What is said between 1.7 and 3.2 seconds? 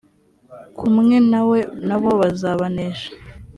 na bo bazabanesha